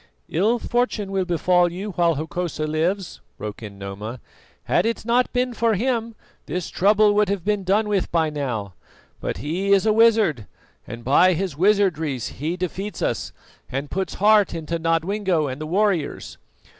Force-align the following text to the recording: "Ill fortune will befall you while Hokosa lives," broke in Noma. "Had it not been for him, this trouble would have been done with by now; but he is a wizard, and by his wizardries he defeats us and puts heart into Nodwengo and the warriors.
"Ill 0.29 0.57
fortune 0.57 1.11
will 1.11 1.25
befall 1.25 1.71
you 1.71 1.91
while 1.91 2.15
Hokosa 2.15 2.65
lives," 2.65 3.21
broke 3.37 3.61
in 3.61 3.77
Noma. 3.77 4.19
"Had 4.63 4.83
it 4.83 5.05
not 5.05 5.31
been 5.31 5.53
for 5.53 5.75
him, 5.75 6.15
this 6.47 6.71
trouble 6.71 7.13
would 7.13 7.29
have 7.29 7.45
been 7.45 7.63
done 7.63 7.87
with 7.87 8.11
by 8.11 8.31
now; 8.31 8.73
but 9.19 9.37
he 9.37 9.71
is 9.71 9.85
a 9.85 9.93
wizard, 9.93 10.47
and 10.87 11.03
by 11.03 11.33
his 11.33 11.55
wizardries 11.55 12.29
he 12.39 12.57
defeats 12.57 13.03
us 13.03 13.31
and 13.71 13.91
puts 13.91 14.15
heart 14.15 14.55
into 14.55 14.79
Nodwengo 14.79 15.45
and 15.45 15.61
the 15.61 15.67
warriors. 15.67 16.39